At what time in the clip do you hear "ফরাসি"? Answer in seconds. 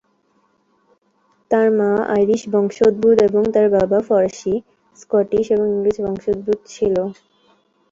4.07-4.53